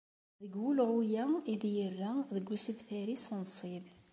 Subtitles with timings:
[0.41, 1.23] Deg wulɣu-a,
[1.53, 3.85] i d-yerra deg usebter-is unṣib.